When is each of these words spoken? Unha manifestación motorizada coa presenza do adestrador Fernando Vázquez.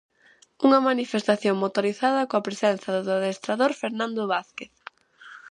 Unha 0.65 0.79
manifestación 0.89 1.55
motorizada 1.63 2.27
coa 2.29 2.45
presenza 2.47 2.89
do 3.05 3.11
adestrador 3.17 3.71
Fernando 3.81 4.21
Vázquez. 4.33 4.71